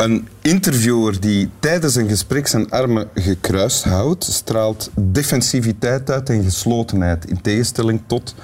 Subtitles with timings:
[0.00, 7.24] Een interviewer die tijdens een gesprek zijn armen gekruist houdt, straalt defensiviteit uit en geslotenheid,
[7.24, 8.34] in tegenstelling tot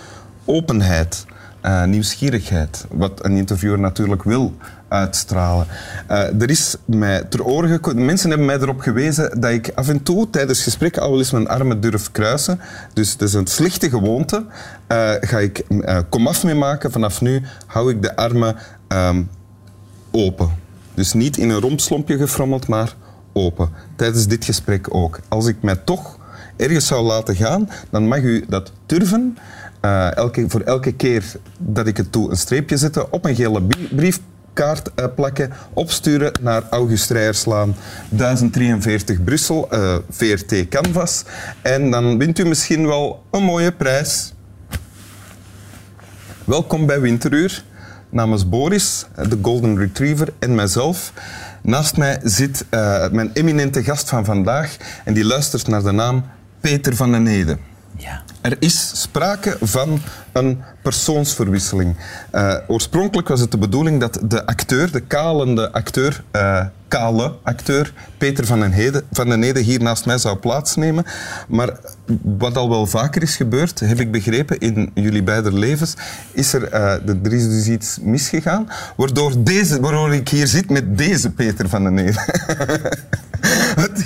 [0.45, 1.24] openheid,
[1.62, 4.55] uh, nieuwsgierigheid, wat een interviewer natuurlijk wil
[4.88, 5.66] uitstralen.
[6.11, 9.88] Uh, er is mij ter oren gekomen, mensen hebben mij erop gewezen dat ik af
[9.88, 12.61] en toe tijdens gesprekken al wel eens mijn armen durf kruisen.
[12.92, 14.45] Dus het is een slechte gewoonte.
[14.92, 15.64] Uh, ga ik
[16.09, 16.92] komaf mee maken.
[16.92, 18.56] Vanaf nu hou ik de armen
[18.88, 19.28] um,
[20.11, 20.64] open.
[20.96, 22.95] Dus niet in een rompslompje gefrommeld, maar
[23.32, 23.68] open.
[23.96, 25.20] Tijdens dit gesprek ook.
[25.28, 26.19] Als ik mij toch
[26.56, 29.38] ergens zou laten gaan, dan mag u dat durven.
[29.84, 31.24] Uh, elke, voor elke keer
[31.59, 34.20] dat ik het doe, een streepje zetten op een gele brief
[34.52, 37.77] kaart uh, plakken, opsturen naar August Rijerslaan
[38.08, 41.25] 1043 Brussel, uh, VRT Canvas.
[41.62, 44.34] En dan wint u misschien wel een mooie prijs.
[46.44, 47.64] Welkom bij Winteruur.
[48.11, 51.12] Namens Boris, de Golden Retriever, en mijzelf.
[51.62, 56.25] Naast mij zit uh, mijn eminente gast van vandaag en die luistert naar de naam
[56.61, 57.57] Peter van den Ede.
[57.97, 58.22] Ja.
[58.41, 60.00] Er is sprake van
[60.33, 61.97] een persoonsverwisseling.
[62.34, 67.92] Uh, oorspronkelijk was het de bedoeling dat de acteur, de kalende acteur, uh, kale acteur,
[68.19, 71.05] Peter van den, Ede, van den hier naast mij zou plaatsnemen.
[71.48, 71.78] Maar
[72.22, 75.94] wat al wel vaker is gebeurd, heb ik begrepen, in jullie beide levens,
[76.33, 80.98] is er, uh, er is dus iets misgegaan, waardoor, deze, waardoor ik hier zit met
[80.98, 82.19] deze Peter van den Ede.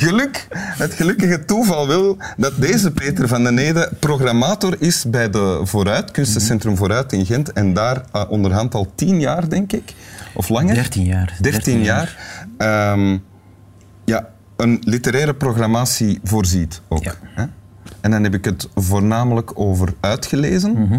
[0.00, 5.30] het, geluk, het gelukkige toeval wil dat deze Peter van den Ede programmator is bij
[5.30, 9.94] de Vooruit, Kunstencentrum Vooruit in Gent, en daar uh, onderhand al tien jaar, denk ik,
[10.34, 10.74] of langer?
[10.74, 11.36] 13 jaar.
[11.40, 12.16] 13 jaar.
[12.58, 13.22] Um,
[14.04, 17.02] ja, een literaire programmatie voorziet ook.
[17.02, 17.14] Ja.
[17.22, 17.44] Hè?
[18.00, 20.72] En dan heb ik het voornamelijk over uitgelezen.
[20.72, 20.98] Mhm.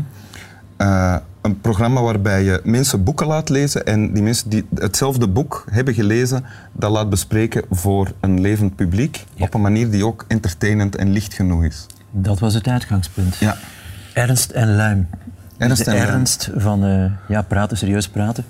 [0.77, 5.65] Uh, een programma waarbij je mensen boeken laat lezen en die mensen die hetzelfde boek
[5.71, 9.45] hebben gelezen, dat laat bespreken voor een levend publiek Ja.
[9.45, 11.85] op een manier die ook entertainend en licht genoeg is.
[12.11, 13.35] Dat was het uitgangspunt.
[13.35, 13.57] Ja.
[14.13, 15.07] Ernst en luim.
[15.57, 16.09] Ernst de en luim.
[16.09, 18.43] ernst van uh, ja, praten, serieus praten.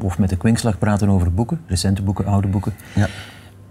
[0.00, 2.74] Of met de kwinkslag praten over boeken, recente boeken, oude boeken.
[2.94, 3.08] Ja.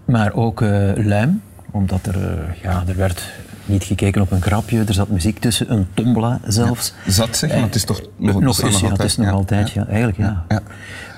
[0.04, 3.32] Maar ook uh, luim, omdat er, uh, ja, er werd
[3.64, 6.94] niet gekeken op een grapje, er zat muziek tussen, een tombola zelfs.
[7.06, 9.32] Zat zeggen, maar het is toch nog, nog ja, het is nog ja.
[9.32, 9.86] altijd, ja.
[9.86, 10.44] eigenlijk ja.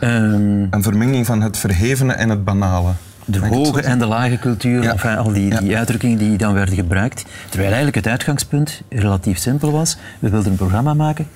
[0.01, 2.93] Ehm, Een vermenging van het verhevene en het banale.
[3.25, 7.25] de hoge en de lage cultuur, enfin, al die, die uitdrukkingen die dan werden gebruikt.
[7.45, 9.97] Terwijl eigenlijk het uitgangspunt relatief simpel was.
[10.19, 11.27] We wilden een programma maken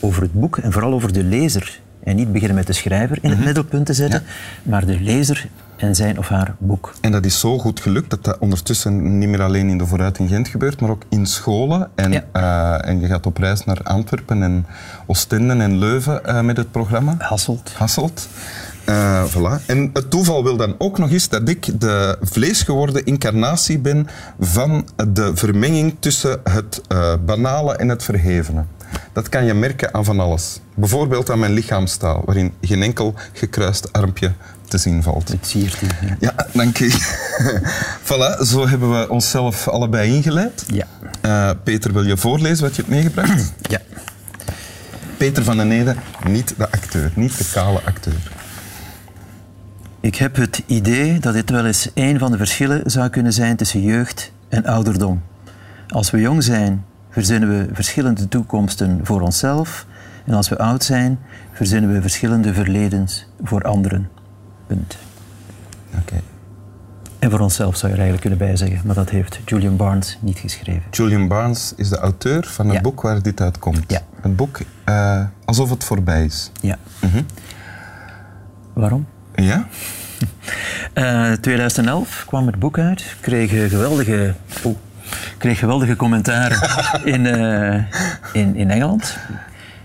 [0.00, 1.80] over het boek en vooral over de lezer.
[2.04, 4.22] En niet beginnen met de schrijver in het middelpunt te zetten,
[4.62, 5.48] maar de lezer
[5.82, 6.92] en zijn of haar boek.
[7.00, 10.18] En dat is zo goed gelukt dat dat ondertussen niet meer alleen in de Vooruit
[10.18, 11.90] in Gent gebeurt, maar ook in scholen.
[11.94, 12.24] En, Ja.
[12.32, 14.66] eh, en je gaat op reis naar Antwerpen en
[15.06, 17.14] Oostende en Leuven eh, met het programma.
[17.18, 17.72] Hasselt.
[17.76, 18.28] Hasselt.
[18.84, 19.66] Eh, voilà.
[19.66, 24.06] En het toeval wil dan ook nog eens dat ik de vleesgeworden incarnatie ben
[24.40, 26.80] van de vermenging tussen het
[27.24, 28.64] banale en het verhevene.
[29.12, 30.60] Dat kan je merken aan van alles.
[30.74, 34.32] Bijvoorbeeld aan mijn lichaamstaal, waarin geen enkel gekruist armpje
[34.68, 35.28] te zien valt.
[35.28, 35.78] Het siert.
[35.80, 36.16] Ja.
[36.20, 36.90] Ja, dank u.
[38.08, 40.64] voilà, zo hebben we onszelf allebei ingeleid.
[40.66, 40.86] Ja.
[41.20, 43.52] Eh, Peter, wil je voorlezen wat je hebt meegebracht?
[43.74, 43.78] ja.
[45.16, 45.94] Peter van den Ede,
[46.28, 48.30] niet de acteur, niet de kale acteur.
[50.00, 53.56] Ik heb het idee dat dit wel eens een van de verschillen zou kunnen zijn
[53.56, 55.22] tussen jeugd en ouderdom.
[55.88, 59.86] Als we jong zijn, verzinnen we verschillende toekomsten voor onszelf.
[60.26, 61.18] En als we oud zijn,
[61.52, 64.08] verzinnen we verschillende verledens voor anderen.
[64.66, 64.96] Punt.
[65.98, 66.20] Oké.
[67.18, 70.38] En voor onszelf zou je er eigenlijk kunnen bijzeggen, maar dat heeft Julian Barnes niet
[70.38, 70.82] geschreven.
[70.90, 72.80] Julian Barnes is de auteur van het Ja.
[72.80, 73.84] boek waar dit uitkomt.
[73.86, 74.00] Ja.
[74.20, 76.50] Het boek eh, Alsof het voorbij is.
[76.60, 76.76] Ja.
[77.00, 77.22] Mhm.
[78.72, 79.06] Waarom?
[79.34, 79.66] Ja?
[80.92, 83.16] Eh 2011 kwam het boek uit.
[83.20, 84.76] Kreeg eh, geweldige, oh,
[85.38, 86.58] kreeg geweldige commentaren
[87.14, 87.82] in, eh,
[88.32, 89.18] in, in Engeland.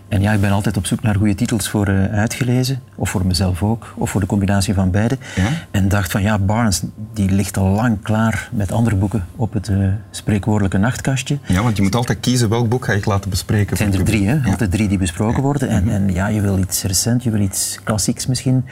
[0.08, 2.82] En ja, ik ben altijd op zoek naar goede titels voor eh, uitgelezen.
[2.96, 3.94] Of voor mezelf ook.
[3.96, 5.18] Of voor de combinatie van beide.
[5.36, 5.48] Ja?
[5.72, 6.82] En dacht van ja, Barnes
[7.14, 9.78] die ligt al lang klaar met andere boeken op het eh,
[10.12, 11.38] spreekwoordelijke nachtkastje.
[11.46, 13.70] ja, want je moet altijd kiezen welk boek ga ik laten bespreken.
[13.70, 14.34] Het zijn er drie, hè?
[14.34, 14.52] Ja.
[14.52, 15.70] Altijd drie die besproken worden.
[15.70, 18.66] En, en ja, je wil iets recent, je wil iets klassieks misschien.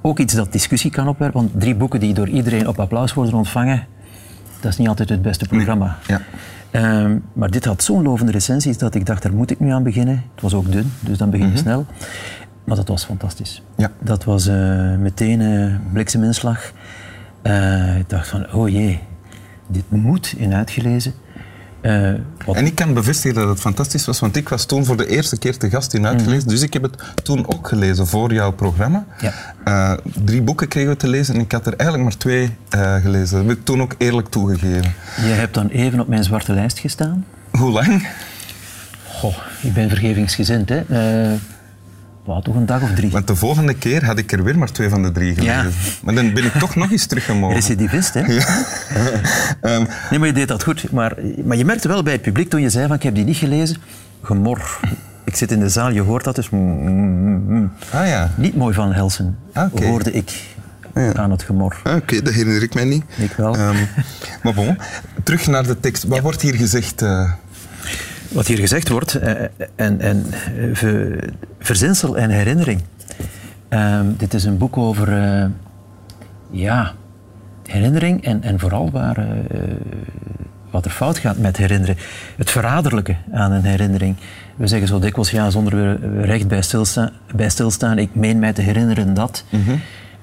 [0.00, 1.40] Ook iets dat discussie kan opwerpen.
[1.40, 3.86] Want drie boeken die door iedereen op applaus worden ontvangen,
[4.66, 5.96] dat is niet altijd het beste programma.
[6.06, 6.20] Ja.
[6.70, 9.82] Ehm, maar dit had zo'n lovende recensies dat ik dacht, daar moet ik nu aan
[9.82, 10.24] beginnen.
[10.34, 11.86] Het was ook dun, dus dan begin je snel.
[12.64, 13.62] Maar dat was fantastisch.
[13.76, 13.90] Ja.
[14.00, 16.72] Dat was eh, meteen een blikseminslag.
[17.42, 19.00] Eh, ik dacht van, oh jee,
[19.66, 21.12] dit moet in uitgelezen.
[21.80, 22.08] Eh,
[22.56, 25.38] En ik kan bevestigen dat het fantastisch was, want ik was toen voor de eerste
[25.38, 26.48] keer te gast in uitgelezen.
[26.48, 29.04] Dus ik heb het toen ook gelezen voor jouw programma.
[29.20, 29.32] Ja.
[29.64, 29.92] Eh,
[30.24, 33.36] drie boeken kregen we te lezen en ik had er eigenlijk maar twee eh, gelezen.
[33.38, 34.94] Dat heb ik toen ook eerlijk toegegeven.
[35.16, 37.24] je hebt dan even op mijn zwarte lijst gestaan.
[37.50, 38.08] Hoe lang?
[39.08, 40.82] Goh, ik ben vergevingsgezind, hè.
[42.26, 43.10] Toch een dag of drie.
[43.10, 45.54] Want de volgende keer had ik er weer maar twee van de drie gelezen.
[45.54, 45.64] Ja.
[46.02, 47.54] Maar dan ben ik toch nog eens teruggemogen.
[47.56, 48.20] Recidivist, hè?
[49.60, 50.90] Ehm, Nee, maar je deed dat goed.
[50.92, 51.14] Maar,
[51.44, 53.36] maar je merkte wel bij het publiek toen je zei van ik heb die niet
[53.36, 53.76] gelezen,
[54.22, 54.80] gemor.
[55.24, 56.50] Ik zit in de zaal, je hoort dat dus.
[56.50, 57.72] mm, mm, mm.
[57.92, 58.30] ah ja.
[58.36, 60.32] Niet mooi van Helsen, Ah, hoorde ik
[61.14, 61.76] aan het gemor.
[61.82, 63.04] Ah, Oké, dat herinner ik mij niet.
[63.16, 63.54] Ik wel.
[63.56, 63.76] Ehm,
[64.42, 64.78] maar bon,
[65.22, 66.04] terug naar de tekst.
[66.04, 67.02] Wat wordt hier gezegd?
[67.02, 67.30] eh?
[68.28, 69.32] Wat hier gezegd wordt, eh,
[69.76, 71.28] en, en eh,
[71.66, 72.82] verzinsel en herinnering.
[73.68, 75.46] Ehm, dit is een boek over eh,
[76.50, 76.92] ja,
[77.62, 79.60] herinnering en, en vooral waar, eh,
[80.70, 81.96] wat er fout gaat met herinneren.
[82.36, 84.16] Het verraderlijke aan een herinnering.
[84.56, 88.52] We zeggen zo dikwijls, ja, zonder we recht bij stilstaan, bij stilstaan ik meen mij
[88.52, 89.44] te herinneren dat.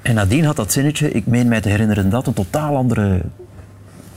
[0.02, 3.22] En nadien had dat zinnetje, ik meen mij te herinneren dat, een totaal andere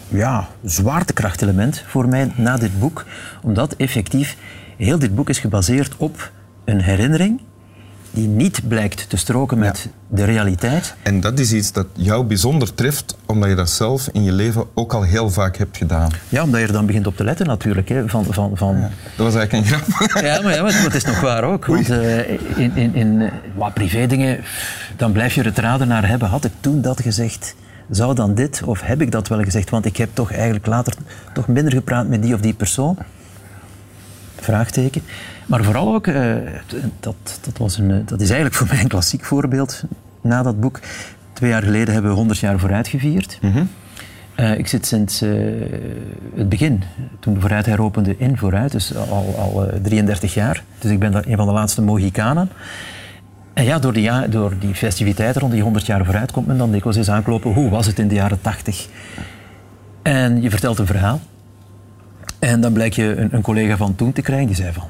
[0.08, 3.04] ja, zwaartekrachtelement voor mij na dit boek.
[3.42, 4.36] Omdat effectief
[4.76, 6.30] heel dit boek is gebaseerd op
[6.66, 7.40] een herinnering
[8.16, 10.94] die niet blijkt te stroken met de realiteit.
[11.02, 14.64] En dat is iets dat jou bijzonder treft, omdat je dat zelf in je leven
[14.74, 16.10] ook al heel vaak hebt gedaan.
[16.28, 17.88] Ja, omdat je er dan begint op te letten natuurlijk.
[17.88, 18.80] Hè, van, van, van,
[19.16, 20.22] Dat was eigenlijk een grap.
[20.24, 21.66] Ja, maar, ja, maar het is nog waar ook.
[21.66, 24.40] Want eh, in, in, in eh, wat privé dingen,
[24.96, 26.28] dan blijf je het raden naar hebben.
[26.28, 27.54] Had ik toen dat gezegd?
[27.90, 28.62] Zou dan dit?
[28.64, 29.70] Of heb ik dat wel gezegd?
[29.70, 30.94] Want ik heb toch eigenlijk later
[31.34, 32.98] toch minder gepraat met die of die persoon.
[34.46, 35.02] Vraagteken.
[35.46, 36.34] Maar vooral ook, eh,
[37.00, 39.82] dat, dat, was een, dat is eigenlijk voor mij een klassiek voorbeeld
[40.20, 40.80] na dat boek.
[41.32, 43.38] Twee jaar geleden hebben we 100 jaar vooruit gevierd.
[44.36, 45.30] Eh, ik zit sinds eh,
[46.34, 46.82] het begin,
[47.20, 50.62] toen de Vooruit heropende, in Vooruit, dus al, al eh, 33 jaar.
[50.78, 52.50] Dus ik ben daar een van de laatste Mohikanen.
[53.52, 56.58] En ja, door die, ja, door die festiviteiten rond die 100 jaar vooruit komt men
[56.58, 57.52] dan dikwijls eens aankloppen.
[57.52, 58.86] Hoe was het in de jaren 80?
[60.02, 61.20] En je vertelt een verhaal.
[62.38, 64.84] En dan blijkt je een, een collega van toen te krijgen die zei van...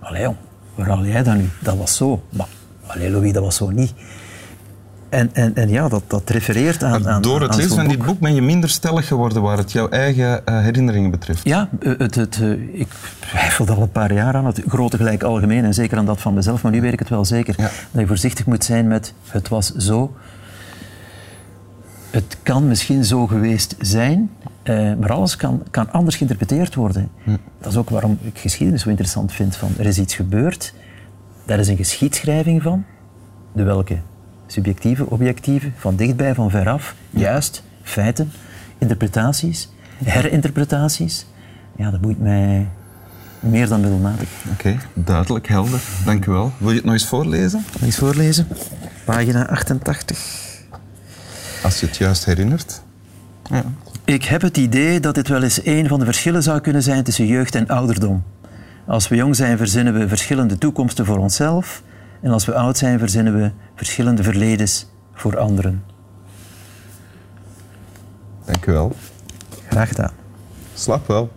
[0.00, 0.36] Allee jong,
[0.74, 1.48] waar haal jij dat nu?
[1.60, 2.22] Dat was zo.
[2.28, 2.46] Maar,
[2.86, 3.94] allee Louis, dat was zo niet.
[5.14, 7.08] En, en, en ja, dat, dat refereert aan...
[7.08, 9.72] aan Door het aan lezen van dit boek ben je minder stellig geworden waar het
[9.72, 11.44] jouw eigen eh, herinneringen betreft.
[11.44, 12.50] Ja, eh, het, het, eh,
[12.80, 12.88] ik
[13.18, 16.34] twijfelde al een paar jaar aan het grote gelijk algemeen en zeker aan dat van
[16.34, 17.54] mezelf, maar nu weet ik het wel zeker.
[17.56, 17.70] Ja.
[17.90, 20.14] Dat je voorzichtig moet zijn met het was zo.
[22.14, 24.30] Het kan misschien zo geweest zijn,
[24.62, 27.10] eh, maar alles kan, kan anders geïnterpreteerd worden.
[27.60, 29.56] Dat is ook waarom ik geschiedenis zo interessant vind.
[29.56, 30.74] Van, er is iets gebeurd,
[31.44, 32.84] daar is een geschiedschrijving van,
[33.52, 33.98] de welke
[34.46, 38.32] subjectieve, objectieve, van dichtbij, van veraf, juist, feiten,
[38.78, 39.68] interpretaties,
[40.04, 41.26] herinterpretaties.
[41.76, 42.68] Ja, dat boeit mij
[43.40, 44.28] meer dan middelmatig.
[44.52, 45.80] Oké, duidelijk, helder.
[46.04, 46.52] Dank u wel.
[46.58, 47.64] Wil je het nog eens voorlezen?
[47.82, 48.46] Eens voorlezen.
[49.04, 50.43] Pagina 88.
[51.64, 52.82] Als je het juist herinnert.
[53.50, 53.64] Ja.
[54.04, 57.04] Ik heb het idee dat dit wel eens een van de verschillen zou kunnen zijn
[57.04, 58.22] tussen jeugd en ouderdom.
[58.86, 61.82] Als we jong zijn, verzinnen we verschillende toekomsten voor onszelf.
[62.20, 65.84] En als we oud zijn, verzinnen we verschillende verledens voor anderen.
[68.44, 68.96] Dank u wel.
[69.68, 70.12] Graag gedaan.
[70.74, 71.32] Slap wel.